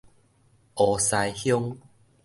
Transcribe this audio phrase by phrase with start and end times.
[0.73, 1.77] 湖西鄉